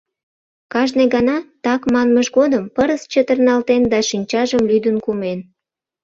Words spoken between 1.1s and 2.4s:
гана “так” манмыж